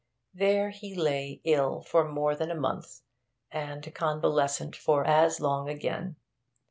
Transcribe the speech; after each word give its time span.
There 0.33 0.71
he 0.71 0.95
lay 0.95 1.41
ill 1.43 1.83
for 1.83 2.09
more 2.11 2.35
than 2.35 2.49
a 2.49 2.55
month, 2.59 3.01
and 3.51 3.85
convalescent 3.93 4.75
for 4.75 5.05
as 5.05 5.39
long 5.39 5.69
again. 5.69 6.15